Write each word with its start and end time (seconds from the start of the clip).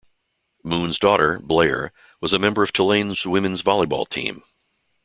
Moon's 0.63 0.97
daughter, 0.97 1.37
Blair, 1.37 1.91
was 2.21 2.33
a 2.33 2.39
member 2.39 2.63
of 2.63 2.73
Tulane's 2.73 3.23
women's 3.27 3.61
volleyball 3.61 4.09
team. 4.09 4.41